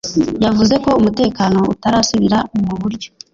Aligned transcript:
yavuze 0.45 0.75
ko 0.83 0.89
umutekano 0.99 1.59
utarasubira 1.73 2.37
mu 2.65 2.73
buryo 2.81 3.09